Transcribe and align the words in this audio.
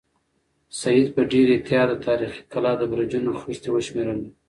سعید 0.79 1.07
په 1.15 1.21
ډېر 1.31 1.47
احتیاط 1.51 1.87
د 1.89 1.93
تاریخي 2.07 2.41
کلا 2.51 2.73
د 2.77 2.83
برجونو 2.91 3.31
خښتې 3.41 3.69
وشمېرلې. 3.71 4.27